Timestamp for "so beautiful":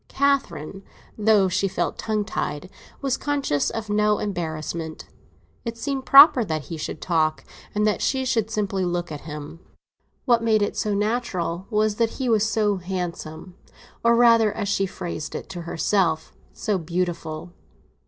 16.51-17.51